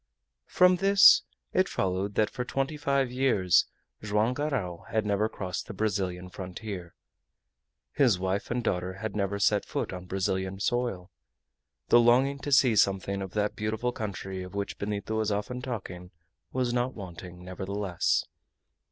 From 0.47 0.77
this 0.77 1.21
it 1.53 1.69
followed 1.69 2.15
that 2.15 2.31
for 2.31 2.43
twenty 2.43 2.75
five 2.75 3.11
years 3.11 3.67
Joam 4.01 4.33
Garral 4.33 4.85
had 4.89 5.05
never 5.05 5.29
crossed 5.29 5.67
the 5.67 5.75
Brazilian 5.75 6.27
frontier, 6.31 6.95
his 7.91 8.17
wife 8.17 8.49
and 8.49 8.63
daughter 8.63 8.93
had 8.93 9.15
never 9.15 9.37
set 9.37 9.63
foot 9.63 9.93
on 9.93 10.05
Brazilian 10.07 10.59
soil. 10.59 11.11
The 11.89 11.99
longing 11.99 12.39
to 12.39 12.51
see 12.51 12.75
something 12.75 13.21
of 13.21 13.33
that 13.35 13.55
beautiful 13.55 13.91
country 13.91 14.41
of 14.41 14.55
which 14.55 14.79
Benito 14.79 15.17
was 15.17 15.31
often 15.31 15.61
talking 15.61 16.09
was 16.51 16.73
not 16.73 16.95
wanting, 16.95 17.45
nevertheless. 17.45 18.25